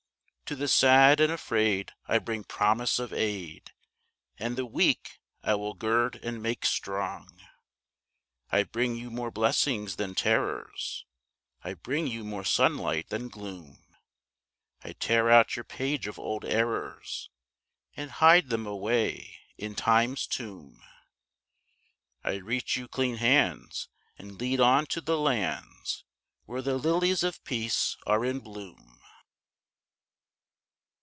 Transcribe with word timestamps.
To 0.51 0.55
the 0.57 0.67
sad 0.67 1.21
and 1.21 1.31
afraid 1.31 1.93
I 2.09 2.19
bring 2.19 2.43
promise 2.43 2.99
of 2.99 3.13
aid, 3.13 3.71
And 4.37 4.57
the 4.57 4.65
weak 4.65 5.21
I 5.41 5.55
will 5.55 5.73
gird 5.75 6.17
and 6.21 6.43
make 6.43 6.65
strong. 6.65 7.39
"I 8.51 8.63
bring 8.63 8.97
you 8.97 9.09
more 9.09 9.31
blessings 9.31 9.95
than 9.95 10.13
terrors, 10.13 11.05
I 11.63 11.73
bring 11.75 12.07
you 12.07 12.25
more 12.25 12.43
sunlight 12.43 13.07
than 13.07 13.29
gloom, 13.29 13.95
I 14.83 14.91
tear 14.91 15.29
out 15.29 15.55
your 15.55 15.63
page 15.63 16.05
of 16.05 16.19
old 16.19 16.43
errors, 16.43 17.29
And 17.95 18.11
hide 18.11 18.49
them 18.49 18.67
away 18.67 19.37
in 19.57 19.73
Time's 19.73 20.27
tomb. 20.27 20.83
I 22.25 22.33
reach 22.33 22.75
you 22.75 22.89
clean 22.89 23.15
hands, 23.15 23.87
and 24.17 24.37
lead 24.37 24.59
on 24.59 24.85
to 24.87 24.99
the 24.99 25.17
lands 25.17 26.03
Where 26.43 26.61
the 26.61 26.75
lilies 26.77 27.23
of 27.23 27.41
peace 27.45 27.95
are 28.05 28.25
in 28.25 28.41
bloom." 28.41 28.89